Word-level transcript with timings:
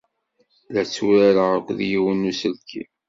La 0.71 0.81
tturareɣ 0.89 1.49
akked 1.57 1.79
yiwen 1.89 2.17
n 2.25 2.29
uselkim. 2.31 2.89